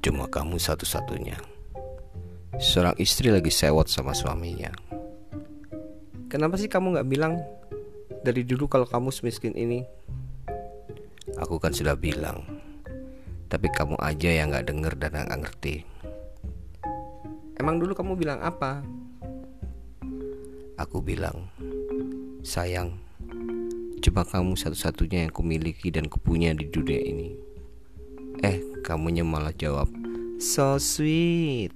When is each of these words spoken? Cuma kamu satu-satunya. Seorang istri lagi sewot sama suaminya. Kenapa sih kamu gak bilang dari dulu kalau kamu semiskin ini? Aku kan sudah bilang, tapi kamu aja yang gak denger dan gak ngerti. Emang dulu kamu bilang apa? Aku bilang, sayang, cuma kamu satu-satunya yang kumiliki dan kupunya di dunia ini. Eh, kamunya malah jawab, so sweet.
Cuma 0.00 0.24
kamu 0.32 0.56
satu-satunya. 0.56 1.36
Seorang 2.56 2.96
istri 2.96 3.28
lagi 3.28 3.52
sewot 3.52 3.84
sama 3.92 4.16
suaminya. 4.16 4.72
Kenapa 6.32 6.56
sih 6.56 6.72
kamu 6.72 6.96
gak 6.96 7.08
bilang 7.08 7.36
dari 8.24 8.40
dulu 8.48 8.64
kalau 8.64 8.88
kamu 8.88 9.12
semiskin 9.12 9.52
ini? 9.52 9.84
Aku 11.36 11.60
kan 11.60 11.76
sudah 11.76 12.00
bilang, 12.00 12.40
tapi 13.52 13.68
kamu 13.68 14.00
aja 14.00 14.30
yang 14.32 14.56
gak 14.56 14.72
denger 14.72 14.96
dan 14.96 15.20
gak 15.20 15.36
ngerti. 15.36 15.84
Emang 17.60 17.76
dulu 17.76 17.92
kamu 17.92 18.16
bilang 18.16 18.40
apa? 18.40 18.80
Aku 20.80 21.04
bilang, 21.04 21.52
sayang, 22.40 22.96
cuma 24.00 24.24
kamu 24.24 24.56
satu-satunya 24.56 25.28
yang 25.28 25.32
kumiliki 25.32 25.92
dan 25.92 26.08
kupunya 26.08 26.56
di 26.56 26.64
dunia 26.72 27.00
ini. 27.04 27.28
Eh, 28.40 28.64
kamunya 28.80 29.20
malah 29.20 29.52
jawab, 29.52 29.92
so 30.40 30.78
sweet. 30.78 31.72